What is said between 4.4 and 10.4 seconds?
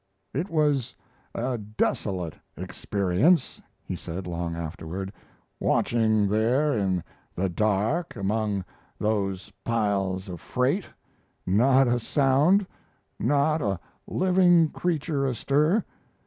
afterward, "watching there in the dark among those piles